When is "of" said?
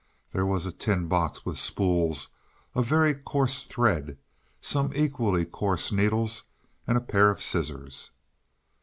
2.73-2.87, 7.29-7.39